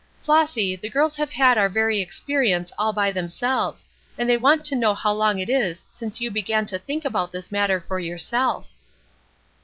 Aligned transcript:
"Flossy, 0.23 0.75
the 0.75 0.89
girls 0.89 1.15
have 1.17 1.29
had 1.29 1.59
our 1.59 1.69
very 1.69 2.01
experience 2.01 2.73
all 2.75 2.91
by 2.91 3.11
themselves, 3.11 3.85
and 4.17 4.27
they 4.27 4.35
want 4.35 4.65
to 4.65 4.75
know 4.75 4.95
how 4.95 5.11
long 5.11 5.37
it 5.37 5.47
is 5.47 5.85
since 5.91 6.19
you 6.19 6.31
began 6.31 6.65
to 6.65 6.79
think 6.79 7.05
about 7.05 7.31
this 7.31 7.51
matter 7.51 7.79
for 7.79 7.99
yourself." 7.99 8.67